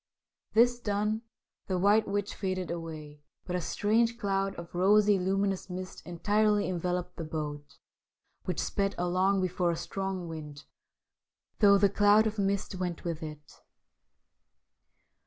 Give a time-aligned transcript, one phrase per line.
[0.55, 1.21] This done,
[1.67, 6.81] the White Witch faded away, but a strange cloud of rosy, luminous mist entirely en
[6.81, 7.77] veloped the boat,
[8.45, 10.63] which sped along before a strong wind,
[11.59, 13.61] though the cloud of mist went with it.